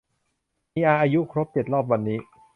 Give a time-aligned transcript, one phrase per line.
[0.73, 2.19] มีอาอายุครบรอบเจ็ดขวบวันนี้